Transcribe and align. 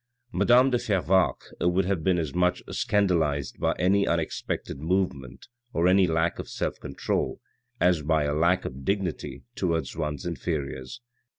Madame 0.31 0.71
de 0.71 0.79
Fervaques 0.79 1.53
would 1.59 1.85
have 1.85 2.03
been 2.03 2.17
as 2.17 2.33
much 2.33 2.63
scandalised 2.71 3.59
by 3.59 3.75
any 3.77 4.07
unexpected 4.07 4.79
movement 4.79 5.47
or 5.73 5.87
any 5.87 6.07
lack 6.07 6.39
of 6.39 6.49
self 6.49 6.79
control, 6.79 7.39
as 7.79 8.01
by 8.01 8.23
a 8.23 8.33
lack 8.33 8.65
of 8.65 8.83
dignity 8.83 9.43
towards 9.53 9.95
one's 9.95 10.25
inferiors. 10.25 11.01